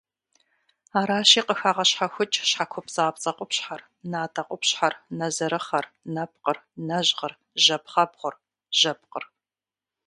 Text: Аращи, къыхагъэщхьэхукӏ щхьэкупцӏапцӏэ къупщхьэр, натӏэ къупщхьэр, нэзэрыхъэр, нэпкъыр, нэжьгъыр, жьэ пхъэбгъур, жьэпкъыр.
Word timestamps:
Аращи, 0.99 1.41
къыхагъэщхьэхукӏ 1.47 2.37
щхьэкупцӏапцӏэ 2.49 3.31
къупщхьэр, 3.37 3.81
натӏэ 4.11 4.43
къупщхьэр, 4.47 4.93
нэзэрыхъэр, 5.17 5.85
нэпкъыр, 6.13 6.57
нэжьгъыр, 6.87 7.33
жьэ 7.63 7.77
пхъэбгъур, 7.83 8.35
жьэпкъыр. 8.79 9.25